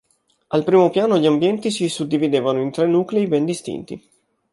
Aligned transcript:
Al 0.47 0.63
primo 0.63 0.89
piano 0.89 1.19
gli 1.19 1.27
ambienti 1.27 1.69
si 1.69 1.87
suddividevano 1.87 2.59
in 2.59 2.71
tre 2.71 2.87
nuclei 2.87 3.27
ben 3.27 3.45
distinti. 3.45 4.03